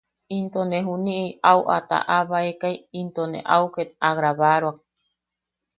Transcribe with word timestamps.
Into 0.37 0.61
ne 0.69 0.79
juni’i 0.87 1.27
au 1.51 1.61
a 1.75 1.77
ta’abaekai 1.89 2.75
into 2.99 3.23
ne 3.31 3.39
au 3.55 3.65
ket 3.73 3.89
a 4.07 4.09
grabaroak. 4.17 4.77